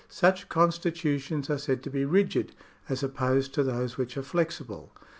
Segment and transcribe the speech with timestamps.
[0.09, 2.55] Such constitutions are said to be rigid,
[2.89, 4.91] as opposed to those which are flexible.